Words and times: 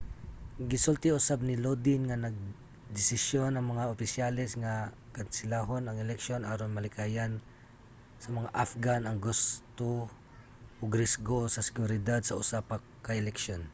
gisulti 0.71 1.07
usab 1.19 1.39
ni 1.45 1.55
lodin 1.63 2.01
nga 2.09 2.17
nagdesisyon 2.25 3.51
ang 3.55 3.65
mga 3.71 3.89
opisyales 3.95 4.51
nga 4.63 4.73
kanselahon 5.15 5.83
ang 5.85 5.97
eleksyon 6.05 6.41
aron 6.45 6.75
malikayan 6.77 7.33
sa 8.23 8.29
mga 8.37 8.49
afghan 8.63 9.01
ang 9.05 9.17
gasto 9.27 9.91
ug 10.81 10.97
risgo 11.03 11.39
sa 11.49 11.65
seguridad 11.67 12.21
sa 12.23 12.37
usa 12.41 12.57
pa 12.69 12.75
ka 13.05 13.13
eleksyon 13.23 13.63